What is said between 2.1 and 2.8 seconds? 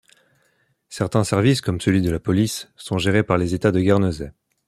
police